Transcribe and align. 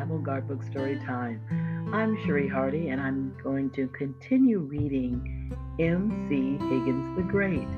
welcome 0.00 0.22
back 0.22 0.48
Book 0.48 0.62
Story 0.62 0.98
Time. 1.04 1.42
I'm 1.92 2.16
Cherie 2.24 2.48
Hardy, 2.48 2.88
and 2.88 3.02
I'm 3.02 3.36
going 3.44 3.68
to 3.72 3.86
continue 3.88 4.60
reading 4.60 5.52
M.C. 5.78 6.52
Higgins 6.52 7.16
the 7.18 7.22
Great. 7.22 7.68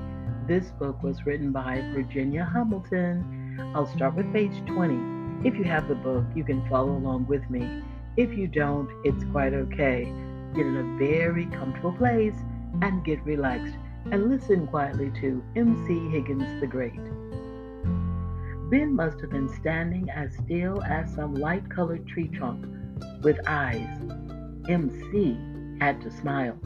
This 0.47 0.71
book 0.79 1.03
was 1.03 1.27
written 1.27 1.51
by 1.51 1.81
Virginia 1.93 2.49
Hamilton. 2.55 3.59
I'll 3.75 3.89
start 3.89 4.15
with 4.15 4.33
page 4.33 4.53
20. 4.67 5.49
If 5.49 5.57
you 5.57 5.65
have 5.65 5.89
the 5.89 5.97
book, 5.97 6.25
you 6.37 6.45
can 6.45 6.67
follow 6.69 6.93
along 6.93 7.27
with 7.27 7.49
me. 7.51 7.83
If 8.17 8.33
you 8.39 8.47
don't, 8.47 8.89
it's 9.05 9.25
quite 9.33 9.53
okay. 9.53 10.05
Get 10.55 10.67
in 10.67 10.77
a 10.77 10.99
very 10.99 11.47
comfortable 11.47 11.93
place 11.93 12.37
and 12.83 13.05
get 13.05 13.25
relaxed 13.25 13.75
and 14.13 14.31
listen 14.31 14.69
quietly 14.69 15.11
to 15.23 15.43
M.C. 15.57 16.09
Higgins 16.11 16.61
the 16.61 16.69
Great. 16.69 17.01
Ben 18.73 18.97
must 18.97 19.21
have 19.21 19.29
been 19.29 19.51
standing 19.51 20.09
as 20.09 20.35
still 20.35 20.83
as 20.85 21.13
some 21.13 21.35
light 21.35 21.69
colored 21.69 22.09
tree 22.09 22.29
trunk 22.29 22.65
with 23.23 23.39
eyes. 23.47 23.87
MC 24.67 25.37
had 25.79 26.01
to 26.01 26.11
smile. 26.11 26.59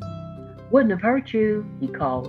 Wouldn't 0.71 0.93
have 0.93 1.03
hurt 1.03 1.35
you, 1.35 1.67
he 1.81 1.89
called. 1.89 2.29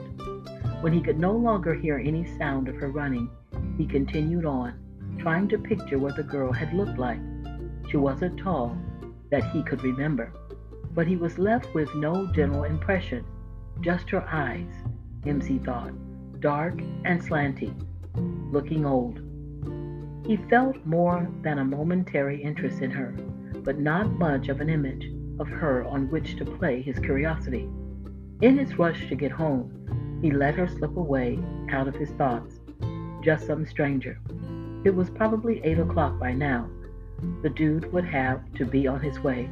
When 0.82 0.94
he 0.94 1.00
could 1.00 1.20
no 1.20 1.32
longer 1.32 1.76
hear 1.76 2.00
any 2.00 2.26
sound 2.40 2.68
of 2.68 2.76
her 2.78 2.90
running, 2.90 3.30
he 3.78 3.86
continued 3.86 4.46
on, 4.46 4.74
trying 5.20 5.48
to 5.50 5.60
picture 5.60 6.00
what 6.00 6.16
the 6.16 6.24
girl 6.24 6.52
had 6.52 6.74
looked 6.74 6.98
like. 6.98 7.20
She 7.92 7.98
wasn't 7.98 8.40
tall, 8.40 8.76
that 9.30 9.48
he 9.52 9.62
could 9.62 9.84
remember, 9.84 10.34
but 10.96 11.06
he 11.06 11.18
was 11.18 11.38
left 11.38 11.72
with 11.76 11.94
no 11.94 12.26
general 12.32 12.64
impression, 12.64 13.24
just 13.82 14.10
her 14.10 14.28
eyes, 14.28 14.74
MC 15.24 15.60
thought, 15.60 15.94
dark 16.40 16.82
and 17.06 17.22
slanty, 17.22 17.72
looking 18.52 18.84
old. 18.84 19.22
He 20.28 20.36
felt 20.36 20.76
more 20.86 21.26
than 21.42 21.58
a 21.58 21.64
momentary 21.64 22.44
interest 22.44 22.82
in 22.82 22.92
her, 22.92 23.16
but 23.64 23.80
not 23.80 24.20
much 24.20 24.50
of 24.50 24.60
an 24.60 24.70
image 24.70 25.10
of 25.40 25.48
her 25.48 25.86
on 25.86 26.10
which 26.10 26.36
to 26.36 26.44
play 26.44 26.82
his 26.82 27.00
curiosity. 27.00 27.70
In 28.42 28.58
his 28.58 28.78
rush 28.78 29.08
to 29.08 29.16
get 29.16 29.32
home, 29.32 30.20
he 30.22 30.32
let 30.32 30.56
her 30.56 30.68
slip 30.68 30.98
away 30.98 31.40
out 31.72 31.88
of 31.88 31.96
his 31.96 32.10
thoughts. 32.10 32.60
Just 33.24 33.48
some 33.48 33.66
stranger. 33.66 34.20
It 34.84 34.94
was 34.94 35.10
probably 35.10 35.64
eight 35.64 35.80
o'clock 35.80 36.20
by 36.20 36.34
now. 36.34 36.70
The 37.42 37.50
dude 37.50 37.94
would 37.94 38.06
have 38.06 38.42
to 38.56 38.66
be 38.66 38.86
on 38.86 39.00
his 39.00 39.22
way. 39.22 39.50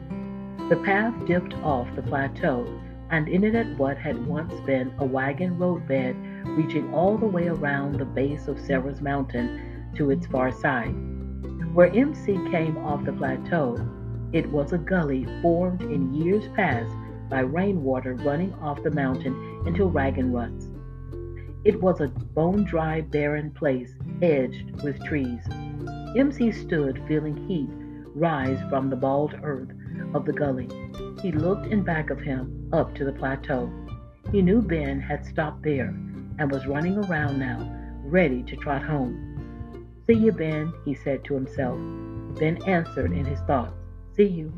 The 0.68 0.82
path 0.84 1.14
dipped 1.26 1.54
off 1.64 1.88
the 1.96 2.02
plateau 2.02 2.68
and 3.12 3.30
ended 3.30 3.56
at 3.56 3.78
what 3.78 3.98
had 3.98 4.28
once 4.28 4.54
been 4.66 4.94
a 4.98 5.06
wagon 5.06 5.58
roadbed 5.58 6.18
reaching 6.48 6.94
all 6.94 7.18
the 7.18 7.26
way 7.26 7.48
around 7.48 7.96
the 7.96 8.06
base 8.06 8.50
of 8.50 8.60
Sarah's 8.60 9.00
Mountain 9.00 9.65
to 9.96 10.12
its 10.12 10.28
far 10.28 10.52
side. 10.52 10.94
Where 11.74 11.94
MC 11.94 12.34
came 12.52 12.78
off 12.78 13.06
the 13.06 13.14
plateau, 13.14 13.78
it 14.34 14.50
was 14.52 14.74
a 14.74 14.78
gully 14.78 15.26
formed 15.42 15.82
in 15.82 16.14
years 16.14 16.48
past 16.56 16.92
by 17.30 17.42
rainwater 17.42 18.14
running 18.16 18.54
off 18.56 18.84
the 18.84 18.92
mountain 18.92 19.64
into 19.66 19.88
wagon 19.88 20.32
ruts. 20.32 20.68
It 21.64 21.82
was 21.82 22.00
a 22.00 22.08
bone 22.08 22.64
dry, 22.64 23.02
barren 23.02 23.52
place 23.52 23.96
edged 24.22 24.82
with 24.84 25.04
trees. 25.04 25.42
MC 26.16 26.52
stood 26.52 27.02
feeling 27.08 27.36
heat 27.48 27.70
rise 28.16 28.60
from 28.70 28.90
the 28.90 28.96
bald 28.96 29.36
earth 29.44 29.72
of 30.14 30.26
the 30.26 30.32
gully. 30.32 30.70
He 31.22 31.32
looked 31.32 31.68
in 31.68 31.84
back 31.84 32.10
of 32.10 32.22
him 32.22 32.70
up 32.72 32.96
to 32.96 33.04
the 33.04 33.12
plateau. 33.12 33.70
He 34.32 34.42
knew 34.42 34.62
Ben 34.62 35.02
had 35.02 35.26
stopped 35.26 35.64
there 35.64 35.94
and 36.40 36.52
was 36.52 36.68
running 36.68 36.98
around 36.98 37.40
now, 37.40 37.70
ready 38.04 38.44
to 38.44 38.56
trot 38.56 38.84
home. 38.84 39.35
See 40.08 40.14
you, 40.14 40.32
Ben, 40.32 40.72
he 40.84 40.94
said 40.94 41.24
to 41.24 41.34
himself. 41.34 41.80
Ben 42.38 42.62
answered 42.68 43.12
in 43.12 43.26
his 43.26 43.40
thoughts, 43.42 43.74
See 44.16 44.28
you. 44.28 44.54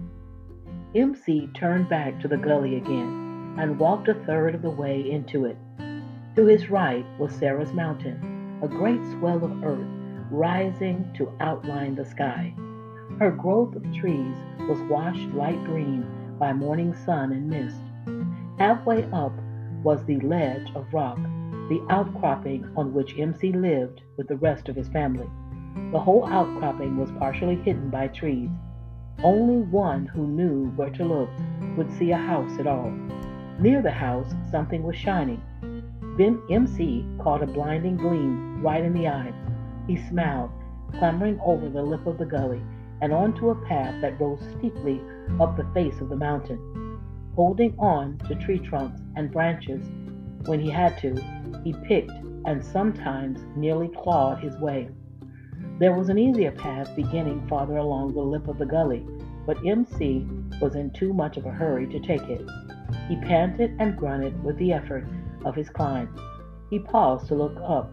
MC 0.93 1.47
turned 1.53 1.87
back 1.87 2.19
to 2.19 2.27
the 2.27 2.35
gully 2.35 2.75
again 2.75 3.55
and 3.57 3.79
walked 3.79 4.09
a 4.09 4.13
third 4.13 4.55
of 4.55 4.61
the 4.61 4.69
way 4.69 5.09
into 5.09 5.45
it. 5.45 5.57
To 6.35 6.45
his 6.45 6.69
right 6.69 7.05
was 7.17 7.31
Sarah's 7.33 7.71
mountain, 7.71 8.59
a 8.61 8.67
great 8.67 8.99
swell 9.11 9.43
of 9.43 9.63
earth 9.63 9.87
rising 10.29 11.09
to 11.15 11.31
outline 11.39 11.95
the 11.95 12.05
sky. 12.05 12.53
Her 13.17 13.31
growth 13.31 13.73
of 13.73 13.83
trees 13.95 14.35
was 14.67 14.81
washed 14.89 15.33
light 15.33 15.63
green 15.63 16.05
by 16.37 16.51
morning 16.51 16.93
sun 16.93 17.31
and 17.31 17.49
mist. 17.49 17.81
Halfway 18.59 19.05
up 19.13 19.31
was 19.81 20.03
the 20.03 20.19
ledge 20.19 20.69
of 20.75 20.93
rock 20.93 21.19
the 21.69 21.81
outcropping 21.89 22.69
on 22.75 22.93
which 22.93 23.17
MC 23.17 23.51
lived 23.51 24.01
with 24.17 24.27
the 24.27 24.37
rest 24.37 24.69
of 24.69 24.75
his 24.75 24.87
family. 24.89 25.27
The 25.91 25.99
whole 25.99 26.25
outcropping 26.25 26.97
was 26.97 27.11
partially 27.19 27.55
hidden 27.55 27.89
by 27.89 28.07
trees. 28.07 28.49
Only 29.23 29.63
one 29.63 30.05
who 30.05 30.27
knew 30.27 30.67
where 30.75 30.89
to 30.91 31.03
look 31.03 31.29
would 31.75 31.91
see 31.97 32.11
a 32.11 32.17
house 32.17 32.57
at 32.59 32.67
all. 32.67 32.91
Near 33.59 33.81
the 33.81 33.91
house, 33.91 34.33
something 34.49 34.83
was 34.83 34.95
shining. 34.95 35.41
Then 36.17 36.41
MC 36.49 37.05
caught 37.19 37.43
a 37.43 37.47
blinding 37.47 37.97
gleam 37.97 38.61
right 38.61 38.83
in 38.83 38.93
the 38.93 39.07
eyes. 39.07 39.33
He 39.87 39.97
smiled, 39.97 40.51
clambering 40.97 41.39
over 41.43 41.69
the 41.69 41.81
lip 41.81 42.05
of 42.05 42.17
the 42.17 42.25
gully 42.25 42.61
and 43.01 43.13
onto 43.13 43.49
a 43.49 43.65
path 43.67 44.01
that 44.01 44.19
rose 44.19 44.41
steeply 44.57 45.01
up 45.39 45.57
the 45.57 45.67
face 45.73 45.99
of 45.99 46.09
the 46.09 46.15
mountain. 46.15 46.59
Holding 47.35 47.77
on 47.77 48.17
to 48.27 48.35
tree 48.35 48.59
trunks 48.59 49.01
and 49.15 49.31
branches 49.31 49.85
when 50.47 50.59
he 50.59 50.69
had 50.69 50.97
to, 50.99 51.15
he 51.63 51.73
picked 51.73 52.11
and 52.45 52.63
sometimes 52.63 53.39
nearly 53.55 53.89
clawed 53.89 54.39
his 54.39 54.57
way. 54.57 54.89
There 55.79 55.93
was 55.93 56.09
an 56.09 56.17
easier 56.17 56.51
path 56.51 56.95
beginning 56.95 57.45
farther 57.47 57.77
along 57.77 58.13
the 58.13 58.21
lip 58.21 58.47
of 58.47 58.57
the 58.57 58.65
gully, 58.65 59.05
but 59.45 59.63
MC 59.65 60.25
was 60.61 60.75
in 60.75 60.89
too 60.91 61.13
much 61.13 61.37
of 61.37 61.45
a 61.45 61.51
hurry 61.51 61.87
to 61.87 61.99
take 61.99 62.23
it. 62.23 62.41
He 63.07 63.15
panted 63.17 63.75
and 63.79 63.97
grunted 63.97 64.43
with 64.43 64.57
the 64.57 64.73
effort 64.73 65.05
of 65.45 65.55
his 65.55 65.69
climb. 65.69 66.17
He 66.69 66.79
paused 66.79 67.27
to 67.27 67.35
look 67.35 67.57
up 67.63 67.91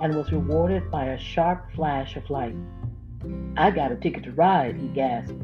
and 0.00 0.14
was 0.14 0.32
rewarded 0.32 0.90
by 0.90 1.06
a 1.06 1.18
sharp 1.18 1.70
flash 1.74 2.16
of 2.16 2.30
light. 2.30 2.56
I 3.56 3.70
got 3.70 3.92
a 3.92 3.96
ticket 3.96 4.24
to 4.24 4.32
ride, 4.32 4.76
he 4.76 4.88
gasped. 4.88 5.40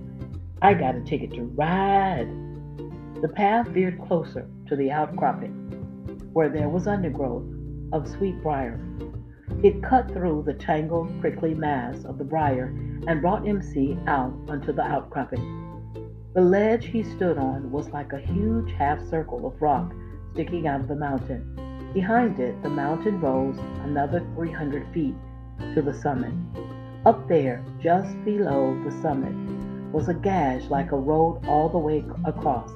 I 0.61 0.75
got 0.75 0.95
a 0.95 1.01
ticket 1.01 1.33
to 1.35 1.43
ride. 1.43 2.29
The 3.21 3.29
path 3.29 3.69
veered 3.69 4.01
closer 4.01 4.49
to 4.69 4.77
the 4.77 4.91
outcropping, 4.91 5.62
where 6.33 6.49
there 6.49 6.69
was 6.69 6.87
undergrowth 6.87 7.45
of 7.93 8.09
sweet 8.09 8.43
briar. 8.43 8.81
It 9.63 9.83
cut 9.83 10.11
through 10.13 10.45
the 10.47 10.55
tangled, 10.55 11.21
prickly 11.21 11.55
mass 11.55 12.05
of 12.05 12.19
the 12.19 12.25
briar 12.25 12.67
and 13.07 13.21
brought 13.21 13.47
MC 13.47 13.99
out 14.07 14.33
onto 14.49 14.73
the 14.73 14.83
outcropping. 14.83 15.63
The 16.35 16.41
ledge 16.41 16.87
he 16.87 17.03
stood 17.03 17.37
on 17.37 17.71
was 17.71 17.91
like 17.91 18.13
a 18.13 18.19
huge 18.19 18.73
half 18.73 19.07
circle 19.09 19.47
of 19.47 19.61
rock 19.61 19.93
sticking 20.33 20.67
out 20.67 20.81
of 20.81 20.89
the 20.89 20.97
mountain. 20.97 21.91
Behind 21.93 22.41
it, 22.41 22.63
the 22.63 22.71
mountain 22.71 23.21
rose 23.21 23.59
another 23.85 24.27
300 24.35 24.87
feet 24.95 25.15
to 25.75 25.83
the 25.83 25.93
summit. 25.93 26.33
Up 27.05 27.29
there, 27.29 27.63
just 27.83 28.11
below 28.25 28.81
the 28.85 29.03
summit, 29.03 29.35
was 29.93 30.09
a 30.09 30.15
gash 30.15 30.63
like 30.71 30.93
a 30.93 30.97
road 30.97 31.45
all 31.47 31.69
the 31.69 31.79
way 31.79 32.03
across. 32.25 32.71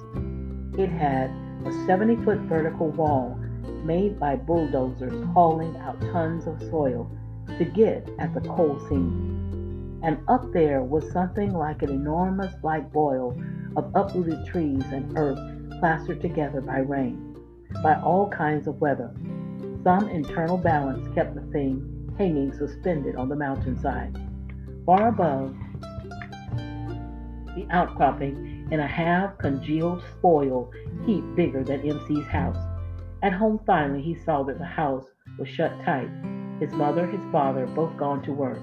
It 0.77 0.91
had 0.91 1.31
a 1.65 1.73
70 1.87 2.17
foot 2.25 2.38
vertical 2.41 2.91
wall 2.91 3.41
made 3.84 4.19
by 4.19 4.37
bulldozers 4.37 5.25
hauling 5.32 5.77
out 5.78 6.00
tons 6.12 6.47
of 6.47 6.60
soil 6.71 7.10
to 7.59 7.65
get 7.65 8.09
at 8.19 8.34
the 8.34 8.41
coal 8.41 8.78
seam. 8.88 10.00
And 10.03 10.19
up 10.29 10.52
there 10.52 10.82
was 10.82 11.11
something 11.12 11.52
like 11.52 11.82
an 11.82 11.91
enormous 11.91 12.55
black 12.62 12.93
boil 12.93 13.41
of 13.76 13.91
uprooted 13.94 14.46
trees 14.46 14.85
and 14.93 15.17
earth 15.17 15.38
plastered 15.81 16.20
together 16.20 16.61
by 16.61 16.79
rain, 16.79 17.37
by 17.82 17.94
all 18.00 18.29
kinds 18.29 18.67
of 18.67 18.81
weather. 18.81 19.14
Some 19.85 20.08
internal 20.08 20.58
balance 20.58 21.06
kept 21.14 21.35
the 21.35 21.52
thing 21.52 22.14
hanging 22.19 22.52
suspended 22.52 23.17
on 23.17 23.29
the 23.29 23.37
mountainside. 23.37 24.17
Far 24.85 25.08
above, 25.08 25.55
the 27.55 27.67
outcropping 27.70 28.69
in 28.70 28.81
a 28.81 28.87
half 28.87 29.38
congealed 29.38 30.02
spoil 30.19 30.70
heap 31.05 31.25
bigger 31.35 31.62
than 31.64 31.81
MC's 31.82 32.26
house 32.26 32.56
at 33.23 33.33
home 33.33 33.61
finally, 33.67 34.03
he 34.03 34.15
saw 34.15 34.43
that 34.43 34.59
the 34.59 34.65
house 34.65 35.07
was 35.39 35.49
shut 35.49 35.73
tight. 35.85 36.11
His 36.61 36.73
mother, 36.73 37.07
his 37.07 37.25
father, 37.33 37.67
both 37.67 37.97
gone 37.97 38.23
to 38.23 38.33
work. 38.33 38.59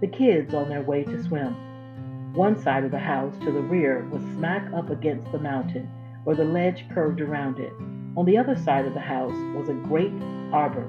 The 0.00 0.06
kids 0.06 0.54
on 0.54 0.68
their 0.68 0.82
way 0.82 1.02
to 1.04 1.22
swim. 1.22 2.32
One 2.34 2.60
side 2.60 2.84
of 2.84 2.92
the 2.92 2.98
house 2.98 3.36
to 3.38 3.50
the 3.50 3.60
rear 3.60 4.08
was 4.10 4.22
smack 4.34 4.72
up 4.72 4.90
against 4.90 5.30
the 5.32 5.40
mountain, 5.40 5.90
where 6.22 6.36
the 6.36 6.44
ledge 6.44 6.84
curved 6.94 7.20
around 7.20 7.58
it. 7.58 7.72
On 8.16 8.24
the 8.24 8.38
other 8.38 8.54
side 8.54 8.84
of 8.84 8.94
the 8.94 9.00
house 9.00 9.34
was 9.56 9.68
a 9.68 9.74
great 9.74 10.12
arbor, 10.52 10.88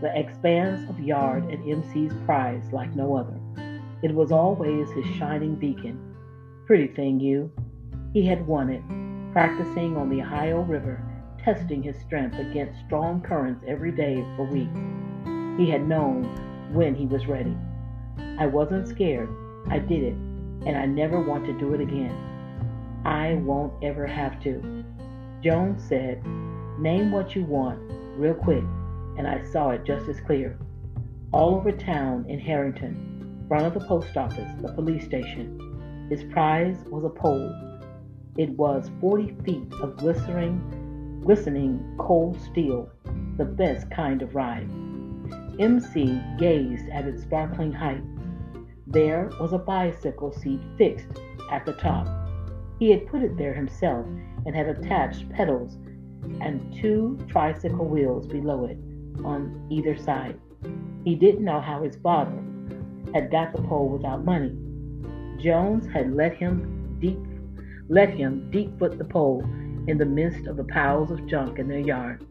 the 0.00 0.16
expanse 0.18 0.88
of 0.90 0.98
yard 0.98 1.44
and 1.44 1.64
MC's 1.64 2.14
prize 2.26 2.64
like 2.72 2.94
no 2.96 3.16
other. 3.16 3.38
It 4.02 4.12
was 4.12 4.32
always 4.32 4.90
his 4.90 5.06
shining 5.16 5.54
beacon. 5.54 5.98
Pretty 6.66 6.88
thing, 6.88 7.20
you. 7.20 7.52
He 8.12 8.26
had 8.26 8.46
won 8.46 8.68
it, 8.68 8.82
practicing 9.32 9.96
on 9.96 10.10
the 10.10 10.22
Ohio 10.22 10.62
River 10.62 11.00
testing 11.44 11.82
his 11.82 11.96
strength 11.98 12.38
against 12.38 12.78
strong 12.86 13.20
currents 13.20 13.64
every 13.66 13.92
day 13.92 14.24
for 14.36 14.44
weeks. 14.46 14.78
He 15.58 15.70
had 15.70 15.86
known 15.86 16.24
when 16.72 16.94
he 16.94 17.06
was 17.06 17.26
ready. 17.26 17.56
I 18.38 18.46
wasn't 18.46 18.88
scared. 18.88 19.28
I 19.68 19.78
did 19.78 20.02
it, 20.02 20.14
and 20.66 20.76
I 20.76 20.86
never 20.86 21.20
want 21.20 21.44
to 21.46 21.58
do 21.58 21.74
it 21.74 21.80
again. 21.80 22.16
I 23.04 23.34
won't 23.34 23.82
ever 23.82 24.06
have 24.06 24.40
to. 24.44 24.84
Jones 25.42 25.82
said, 25.88 26.24
Name 26.78 27.10
what 27.10 27.34
you 27.34 27.44
want, 27.44 27.78
real 28.16 28.34
quick, 28.34 28.64
and 29.18 29.26
I 29.26 29.44
saw 29.50 29.70
it 29.70 29.84
just 29.84 30.08
as 30.08 30.20
clear. 30.20 30.58
All 31.32 31.56
over 31.56 31.72
town 31.72 32.26
in 32.28 32.38
Harenton, 32.38 33.44
front 33.48 33.66
of 33.66 33.74
the 33.74 33.86
post 33.86 34.16
office, 34.16 34.50
the 34.60 34.72
police 34.72 35.04
station, 35.04 36.06
his 36.08 36.24
prize 36.24 36.76
was 36.86 37.04
a 37.04 37.08
pole. 37.08 37.52
It 38.36 38.50
was 38.50 38.90
40 39.00 39.36
feet 39.44 39.72
of 39.80 39.96
glistening, 39.96 40.60
glistening 41.24 41.94
cold 41.98 42.40
steel, 42.40 42.90
the 43.36 43.44
best 43.44 43.90
kind 43.90 44.22
of 44.22 44.34
ride. 44.34 44.68
MC 45.58 46.20
gazed 46.38 46.88
at 46.88 47.06
its 47.06 47.22
sparkling 47.22 47.72
height. 47.72 48.02
There 48.86 49.30
was 49.40 49.52
a 49.52 49.58
bicycle 49.58 50.32
seat 50.32 50.60
fixed 50.76 51.06
at 51.50 51.64
the 51.64 51.74
top. 51.74 52.08
He 52.78 52.90
had 52.90 53.06
put 53.06 53.22
it 53.22 53.36
there 53.36 53.54
himself 53.54 54.06
and 54.46 54.54
had 54.56 54.68
attached 54.68 55.30
pedals 55.30 55.78
and 56.40 56.74
two 56.80 57.18
tricycle 57.28 57.86
wheels 57.86 58.26
below 58.26 58.64
it 58.64 58.78
on 59.24 59.66
either 59.70 59.96
side. 59.96 60.38
He 61.04 61.14
didn't 61.14 61.44
know 61.44 61.60
how 61.60 61.82
his 61.82 61.96
father 61.96 62.42
had 63.14 63.30
got 63.30 63.52
the 63.52 63.62
pole 63.62 63.88
without 63.88 64.24
money. 64.24 64.56
Jones 65.40 65.86
had 65.86 66.14
let 66.14 66.36
him 66.36 66.96
deep 67.00 67.18
let 67.88 68.10
him 68.10 68.48
deep 68.50 68.78
foot 68.78 68.96
the 68.96 69.04
pole 69.04 69.44
in 69.86 69.98
the 69.98 70.04
midst 70.04 70.46
of 70.46 70.56
the 70.56 70.64
piles 70.64 71.10
of 71.10 71.26
junk 71.26 71.58
in 71.58 71.68
their 71.68 71.78
yard. 71.78 72.24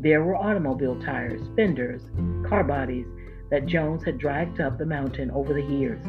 There 0.00 0.24
were 0.24 0.36
automobile 0.36 1.00
tires, 1.00 1.42
fenders, 1.54 2.02
car 2.48 2.64
bodies 2.64 3.06
that 3.50 3.66
Jones 3.66 4.02
had 4.04 4.18
dragged 4.18 4.60
up 4.60 4.78
the 4.78 4.86
mountain 4.86 5.30
over 5.30 5.52
the 5.52 5.62
years. 5.62 6.02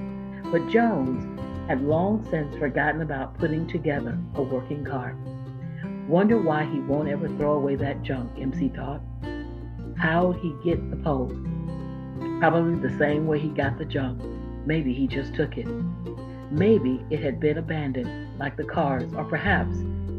But 0.51 0.67
Jones 0.69 1.39
had 1.67 1.81
long 1.81 2.25
since 2.29 2.55
forgotten 2.55 3.01
about 3.01 3.37
putting 3.37 3.67
together 3.67 4.17
a 4.35 4.41
working 4.41 4.85
car. 4.85 5.15
Wonder 6.07 6.37
why 6.37 6.65
he 6.65 6.79
won't 6.79 7.09
ever 7.09 7.27
throw 7.27 7.53
away 7.53 7.75
that 7.75 8.01
junk, 8.03 8.31
MC 8.39 8.69
thought. 8.69 9.01
How'd 9.97 10.37
he 10.37 10.55
get 10.63 10.89
the 10.89 10.97
pole? 10.97 11.31
Probably 12.39 12.75
the 12.75 12.97
same 12.97 13.27
way 13.27 13.39
he 13.39 13.49
got 13.49 13.77
the 13.77 13.85
junk. 13.85 14.21
Maybe 14.65 14.93
he 14.93 15.07
just 15.07 15.33
took 15.33 15.57
it. 15.57 15.67
Maybe 16.51 17.05
it 17.09 17.21
had 17.21 17.39
been 17.39 17.57
abandoned, 17.57 18.37
like 18.37 18.57
the 18.57 18.63
cars, 18.63 19.13
or 19.13 19.23
perhaps 19.23 19.75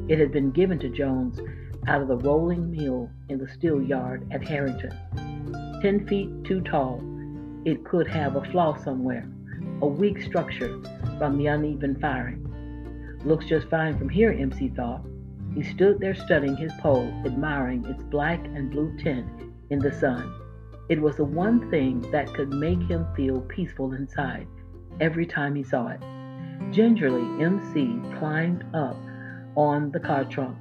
it 0.08 0.18
had 0.18 0.32
been 0.32 0.50
given 0.50 0.78
to 0.80 0.88
Jones 0.88 1.40
out 1.86 2.02
of 2.02 2.08
the 2.08 2.16
rolling 2.16 2.70
mill 2.70 3.10
in 3.28 3.38
the 3.38 3.48
steel 3.48 3.82
yard 3.82 4.26
at 4.30 4.46
Harenton. 4.46 4.92
Ten 5.82 6.06
feet 6.06 6.30
too 6.44 6.60
tall, 6.60 7.00
it 7.64 7.84
could 7.84 8.06
have 8.06 8.36
a 8.36 8.44
flaw 8.44 8.76
somewhere, 8.76 9.28
a 9.80 9.86
weak 9.86 10.22
structure 10.22 10.80
from 11.18 11.38
the 11.38 11.46
uneven 11.46 11.98
firing. 12.00 12.40
Looks 13.24 13.46
just 13.46 13.68
fine 13.68 13.96
from 13.98 14.08
here, 14.08 14.32
MC 14.32 14.68
thought. 14.68 15.04
He 15.54 15.62
stood 15.62 16.00
there 16.00 16.14
studying 16.14 16.56
his 16.56 16.72
pole, 16.80 17.08
admiring 17.24 17.84
its 17.86 18.02
black 18.02 18.44
and 18.46 18.70
blue 18.70 18.96
tint 18.98 19.26
in 19.70 19.78
the 19.78 19.92
sun. 19.92 20.32
It 20.88 21.00
was 21.00 21.16
the 21.16 21.24
one 21.24 21.70
thing 21.70 22.00
that 22.10 22.32
could 22.34 22.50
make 22.50 22.82
him 22.82 23.06
feel 23.16 23.40
peaceful 23.42 23.94
inside 23.94 24.46
every 25.00 25.26
time 25.26 25.54
he 25.54 25.62
saw 25.62 25.88
it. 25.88 26.00
Gingerly, 26.72 27.42
MC 27.42 27.98
climbed 28.18 28.64
up 28.74 28.96
on 29.56 29.90
the 29.92 30.00
car 30.00 30.24
trunk. 30.24 30.56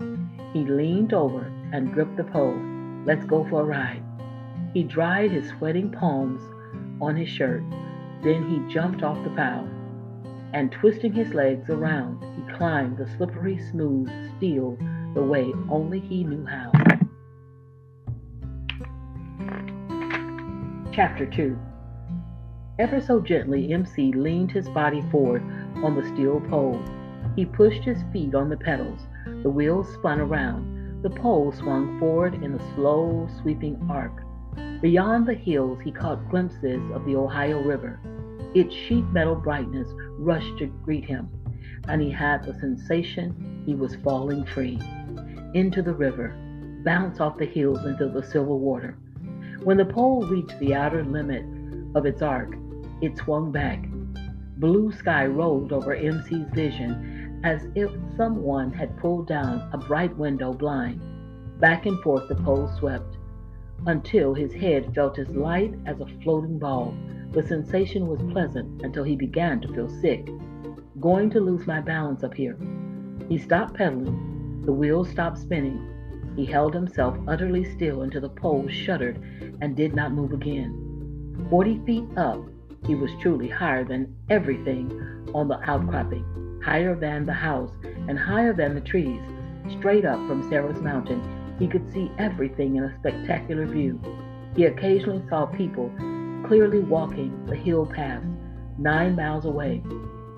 He 0.53 0.65
leaned 0.65 1.13
over 1.13 1.51
and 1.71 1.93
gripped 1.93 2.17
the 2.17 2.23
pole. 2.23 2.59
Let's 3.05 3.25
go 3.25 3.47
for 3.49 3.61
a 3.61 3.65
ride. 3.65 4.03
He 4.73 4.83
dried 4.83 5.31
his 5.31 5.49
sweating 5.49 5.91
palms 5.91 6.41
on 7.01 7.15
his 7.15 7.29
shirt. 7.29 7.63
Then 8.23 8.49
he 8.49 8.73
jumped 8.73 9.03
off 9.03 9.23
the 9.23 9.29
pile 9.31 9.67
and 10.53 10.71
twisting 10.71 11.11
his 11.11 11.33
legs 11.33 11.69
around, 11.69 12.23
he 12.35 12.53
climbed 12.53 12.97
the 12.97 13.07
slippery, 13.17 13.59
smooth 13.71 14.09
steel 14.37 14.77
the 15.15 15.23
way 15.23 15.51
only 15.69 15.99
he 15.99 16.23
knew 16.23 16.45
how. 16.45 16.71
Chapter 20.91 21.25
2 21.25 21.57
Ever 22.77 23.01
so 23.01 23.19
gently, 23.19 23.73
MC 23.73 24.11
leaned 24.13 24.51
his 24.51 24.69
body 24.69 25.01
forward 25.11 25.41
on 25.83 25.95
the 25.95 26.07
steel 26.09 26.39
pole. 26.41 26.79
He 27.35 27.45
pushed 27.45 27.83
his 27.83 28.03
feet 28.11 28.35
on 28.35 28.49
the 28.49 28.57
pedals. 28.57 28.99
The 29.43 29.49
wheels 29.49 29.91
spun 29.93 30.19
around. 30.19 31.01
The 31.03 31.09
pole 31.09 31.51
swung 31.51 31.99
forward 31.99 32.35
in 32.35 32.53
a 32.53 32.73
slow, 32.75 33.27
sweeping 33.41 33.85
arc. 33.89 34.23
Beyond 34.81 35.25
the 35.25 35.33
hills, 35.33 35.79
he 35.81 35.91
caught 35.91 36.29
glimpses 36.29 36.81
of 36.93 37.05
the 37.05 37.15
Ohio 37.15 37.61
River. 37.63 37.99
Its 38.53 38.73
sheet 38.73 39.05
metal 39.11 39.35
brightness 39.35 39.87
rushed 40.19 40.57
to 40.59 40.67
greet 40.67 41.05
him, 41.05 41.29
and 41.87 42.01
he 42.01 42.11
had 42.11 42.43
the 42.43 42.53
sensation 42.53 43.63
he 43.65 43.73
was 43.73 43.95
falling 43.97 44.45
free 44.45 44.79
into 45.53 45.81
the 45.81 45.93
river, 45.93 46.35
bounce 46.83 47.19
off 47.19 47.37
the 47.37 47.45
hills 47.45 47.85
into 47.85 48.09
the 48.09 48.23
silver 48.23 48.55
water. 48.55 48.97
When 49.63 49.77
the 49.77 49.85
pole 49.85 50.25
reached 50.27 50.59
the 50.59 50.75
outer 50.75 51.03
limit 51.03 51.45
of 51.95 52.05
its 52.05 52.21
arc, 52.21 52.55
it 53.01 53.17
swung 53.17 53.51
back. 53.51 53.85
Blue 54.57 54.91
sky 54.91 55.25
rolled 55.25 55.73
over 55.73 55.95
MC's 55.95 56.49
vision 56.53 57.41
as 57.43 57.67
if 57.75 57.91
someone 58.15 58.71
had 58.71 58.97
pulled 58.97 59.27
down 59.27 59.67
a 59.73 59.77
bright 59.77 60.15
window 60.17 60.53
blind. 60.53 61.01
Back 61.59 61.85
and 61.85 61.99
forth 62.01 62.27
the 62.29 62.35
pole 62.35 62.67
swept 62.79 63.17
until 63.85 64.33
his 64.33 64.53
head 64.53 64.93
felt 64.95 65.17
as 65.17 65.27
light 65.29 65.73
as 65.85 65.99
a 65.99 66.05
floating 66.23 66.57
ball. 66.59 66.93
The 67.31 67.43
sensation 67.43 68.07
was 68.07 68.21
pleasant 68.31 68.81
until 68.83 69.03
he 69.03 69.15
began 69.15 69.59
to 69.61 69.73
feel 69.73 69.89
sick. 69.89 70.29
Going 70.99 71.29
to 71.31 71.39
lose 71.39 71.65
my 71.67 71.81
balance 71.81 72.23
up 72.23 72.33
here. 72.33 72.57
He 73.27 73.37
stopped 73.37 73.73
pedaling. 73.73 74.61
The 74.65 74.71
wheels 74.71 75.09
stopped 75.09 75.39
spinning. 75.39 75.89
He 76.35 76.45
held 76.45 76.73
himself 76.73 77.17
utterly 77.27 77.63
still 77.63 78.03
until 78.03 78.21
the 78.21 78.29
pole 78.29 78.67
shuddered 78.67 79.19
and 79.61 79.75
did 79.75 79.95
not 79.95 80.13
move 80.13 80.31
again. 80.31 81.47
Forty 81.49 81.79
feet 81.85 82.05
up, 82.15 82.39
he 82.85 82.95
was 82.95 83.11
truly 83.21 83.47
higher 83.47 83.83
than 83.83 84.15
everything 84.29 84.91
on 85.33 85.47
the 85.47 85.59
outcropping, 85.69 86.61
higher 86.63 86.95
than 86.95 87.25
the 87.25 87.33
house, 87.33 87.71
and 88.07 88.17
higher 88.17 88.53
than 88.53 88.75
the 88.75 88.81
trees. 88.81 89.21
Straight 89.79 90.05
up 90.05 90.19
from 90.27 90.47
Sarah's 90.49 90.81
mountain, 90.81 91.21
he 91.59 91.67
could 91.67 91.91
see 91.93 92.11
everything 92.17 92.75
in 92.75 92.83
a 92.83 92.95
spectacular 92.99 93.65
view. 93.65 93.99
He 94.55 94.65
occasionally 94.65 95.23
saw 95.29 95.45
people 95.45 95.91
clearly 96.45 96.79
walking 96.79 97.45
the 97.45 97.55
hill 97.55 97.85
paths 97.85 98.25
nine 98.77 99.15
miles 99.15 99.45
away, 99.45 99.81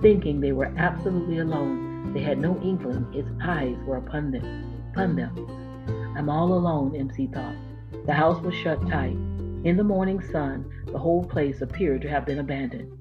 thinking 0.02 0.40
they 0.40 0.52
were 0.52 0.74
absolutely 0.78 1.40
alone. 1.40 2.14
They 2.14 2.22
had 2.22 2.38
no 2.38 2.60
inkling 2.62 3.12
his 3.12 3.25
eyes 3.44 3.75
were 3.86 3.98
upon 3.98 4.32
them. 4.32 4.84
Upon 4.92 5.16
them. 5.16 6.14
I'm 6.16 6.30
all 6.30 6.54
alone, 6.54 6.96
MC 6.96 7.28
thought. 7.28 7.56
The 8.06 8.14
house 8.14 8.42
was 8.42 8.54
shut 8.56 8.80
tight. 8.88 9.18
In 9.66 9.78
the 9.78 9.84
morning 9.84 10.22
sun, 10.22 10.72
the 10.86 11.00
whole 11.00 11.24
place 11.24 11.62
appeared 11.62 12.04
to 12.04 12.08
have 12.08 12.24
been 12.24 12.38
abandoned. 12.38 12.96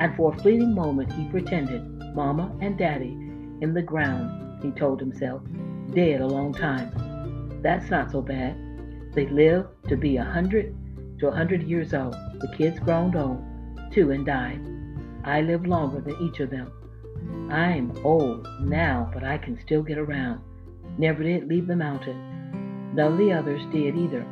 And 0.00 0.16
for 0.16 0.32
a 0.32 0.38
fleeting 0.38 0.74
moment, 0.74 1.12
he 1.12 1.28
pretended 1.28 1.84
Mama 2.14 2.50
and 2.62 2.78
Daddy 2.78 3.12
in 3.60 3.74
the 3.74 3.82
ground, 3.82 4.62
he 4.62 4.70
told 4.70 5.00
himself, 5.00 5.42
dead 5.92 6.22
a 6.22 6.26
long 6.26 6.54
time. 6.54 7.60
That's 7.62 7.90
not 7.90 8.10
so 8.10 8.22
bad. 8.22 8.56
They 9.12 9.26
live 9.26 9.66
to 9.88 9.98
be 9.98 10.16
a 10.16 10.24
hundred 10.24 10.74
to 11.18 11.28
a 11.28 11.34
hundred 11.34 11.64
years 11.64 11.92
old. 11.92 12.14
The 12.40 12.54
kids 12.56 12.80
grown 12.80 13.14
old, 13.14 13.44
too, 13.92 14.10
and 14.10 14.24
died. 14.24 14.66
I 15.24 15.42
lived 15.42 15.66
longer 15.66 16.00
than 16.00 16.16
each 16.22 16.40
of 16.40 16.48
them. 16.48 16.72
I'm 17.52 17.92
old 18.02 18.48
now, 18.62 19.10
but 19.12 19.24
I 19.24 19.36
can 19.36 19.60
still 19.60 19.82
get 19.82 19.98
around. 19.98 20.40
Never 20.96 21.22
did 21.22 21.48
leave 21.48 21.66
the 21.66 21.76
mountain. 21.76 22.94
None 22.94 23.12
of 23.12 23.18
the 23.18 23.30
others 23.30 23.60
did 23.72 23.94
either, 23.94 24.26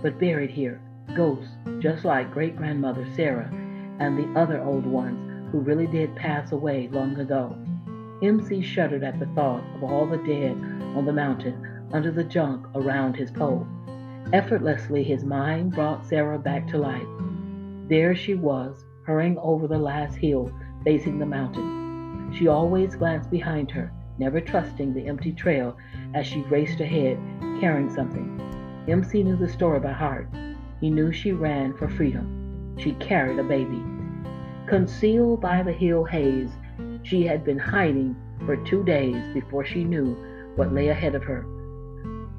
but 0.00 0.18
buried 0.18 0.50
here, 0.50 0.80
ghosts, 1.14 1.56
just 1.78 2.04
like 2.04 2.32
great 2.32 2.56
grandmother 2.56 3.06
Sarah 3.14 3.50
and 3.98 4.16
the 4.18 4.40
other 4.40 4.62
old 4.62 4.86
ones 4.86 5.50
who 5.52 5.60
really 5.60 5.86
did 5.86 6.14
pass 6.16 6.52
away 6.52 6.88
long 6.92 7.18
ago. 7.18 7.56
MC 8.22 8.62
shuddered 8.62 9.02
at 9.02 9.18
the 9.18 9.26
thought 9.34 9.64
of 9.74 9.82
all 9.82 10.06
the 10.06 10.18
dead 10.18 10.52
on 10.96 11.04
the 11.04 11.12
mountain 11.12 11.88
under 11.92 12.10
the 12.10 12.24
junk 12.24 12.66
around 12.74 13.16
his 13.16 13.30
pole. 13.30 13.66
Effortlessly, 14.32 15.02
his 15.02 15.24
mind 15.24 15.72
brought 15.72 16.06
Sarah 16.06 16.38
back 16.38 16.66
to 16.68 16.78
life. 16.78 17.06
There 17.88 18.14
she 18.14 18.34
was, 18.34 18.84
hurrying 19.04 19.38
over 19.38 19.66
the 19.66 19.78
last 19.78 20.14
hill 20.16 20.52
facing 20.84 21.18
the 21.18 21.26
mountain. 21.26 22.32
She 22.32 22.46
always 22.46 22.94
glanced 22.94 23.30
behind 23.30 23.70
her, 23.72 23.92
never 24.18 24.40
trusting 24.40 24.94
the 24.94 25.06
empty 25.06 25.32
trail 25.32 25.76
as 26.14 26.26
she 26.26 26.42
raced 26.42 26.80
ahead, 26.80 27.18
carrying 27.60 27.92
something. 27.92 28.40
MC 28.88 29.22
knew 29.22 29.36
the 29.36 29.48
story 29.48 29.80
by 29.80 29.92
heart. 29.92 30.28
He 30.80 30.90
knew 30.90 31.12
she 31.12 31.32
ran 31.32 31.74
for 31.74 31.88
freedom. 31.88 32.76
She 32.78 32.92
carried 32.94 33.38
a 33.38 33.44
baby. 33.44 33.82
Concealed 34.66 35.40
by 35.40 35.62
the 35.62 35.72
hill 35.72 36.04
haze, 36.04 36.50
she 37.02 37.24
had 37.24 37.44
been 37.44 37.58
hiding 37.58 38.16
for 38.46 38.56
two 38.56 38.82
days 38.84 39.22
before 39.34 39.64
she 39.64 39.84
knew 39.84 40.16
what 40.56 40.72
lay 40.72 40.88
ahead 40.88 41.14
of 41.14 41.24
her. 41.24 41.42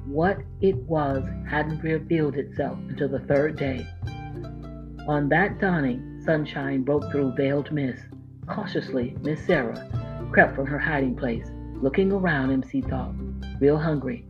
What 0.05 0.39
it 0.60 0.75
was 0.75 1.24
hadn't 1.48 1.83
revealed 1.83 2.36
itself 2.36 2.77
until 2.89 3.10
the 3.10 3.19
third 3.19 3.57
day. 3.57 3.86
On 5.07 5.29
that 5.29 5.60
dawning, 5.60 6.21
sunshine 6.25 6.83
broke 6.83 7.12
through 7.12 7.36
veiled 7.36 7.71
mist. 7.71 8.05
Cautiously, 8.48 9.15
Miss 9.21 9.45
Sarah 9.45 9.88
crept 10.31 10.55
from 10.55 10.65
her 10.65 10.79
hiding 10.79 11.15
place. 11.15 11.48
Looking 11.81 12.12
around, 12.12 12.51
MC 12.51 12.81
thought, 12.81 13.13
real 13.60 13.77
hungry. 13.77 14.25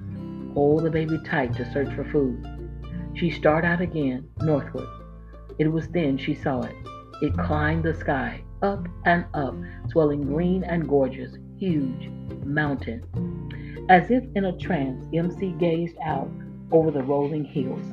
Hold 0.54 0.84
the 0.84 0.90
baby 0.90 1.20
tight 1.26 1.54
to 1.56 1.72
search 1.72 1.94
for 1.96 2.04
food. 2.06 2.46
She 3.14 3.30
started 3.30 3.68
out 3.68 3.82
again, 3.82 4.30
northward. 4.42 4.88
It 5.60 5.68
was 5.68 5.88
then 5.90 6.18
she 6.18 6.34
saw 6.34 6.62
it. 6.62 6.76
It 7.22 7.38
climbed 7.38 7.84
the 7.84 7.94
sky, 7.94 8.44
up 8.62 8.88
and 9.06 9.26
up, 9.34 9.56
swelling 9.90 10.24
green 10.24 10.64
and 10.64 10.88
gorgeous, 10.88 11.38
huge 11.58 12.10
mountain. 12.44 13.04
As 13.90 14.10
if 14.10 14.24
in 14.36 14.46
a 14.46 14.58
trance, 14.58 15.06
MC 15.14 15.52
gazed 15.60 15.98
out 16.04 16.32
over 16.72 16.90
the 16.90 17.04
rolling 17.04 17.46
hills. 17.46 17.84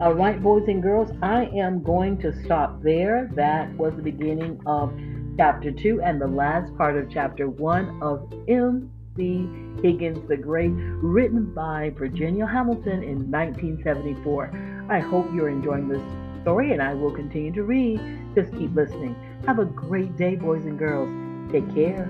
All 0.00 0.14
right, 0.14 0.42
boys 0.42 0.64
and 0.68 0.82
girls, 0.82 1.10
I 1.22 1.44
am 1.54 1.82
going 1.82 2.18
to 2.18 2.32
stop 2.44 2.82
there. 2.82 3.30
That 3.34 3.76
was 3.76 3.94
the 3.94 4.02
beginning 4.02 4.60
of 4.66 4.92
chapter 5.36 5.70
2 5.70 6.02
and 6.02 6.20
the 6.20 6.26
last 6.26 6.74
part 6.76 6.96
of 6.96 7.10
chapter 7.10 7.48
1 7.48 8.02
of 8.02 8.32
C. 9.16 9.48
Higgins 9.82 10.26
the 10.28 10.36
Great, 10.36 10.72
written 10.72 11.52
by 11.52 11.90
Virginia 11.90 12.46
Hamilton 12.46 13.02
in 13.02 13.30
1974. 13.30 14.86
I 14.88 15.00
hope 15.00 15.26
you're 15.34 15.48
enjoying 15.48 15.88
this 15.88 16.02
story 16.42 16.72
and 16.72 16.82
I 16.82 16.94
will 16.94 17.10
continue 17.10 17.52
to 17.52 17.62
read. 17.62 18.00
Just 18.34 18.52
keep 18.52 18.74
listening. 18.74 19.14
Have 19.46 19.58
a 19.58 19.64
great 19.64 20.16
day, 20.16 20.36
boys 20.36 20.64
and 20.64 20.78
girls. 20.78 21.10
Take 21.52 21.74
care. 21.74 22.08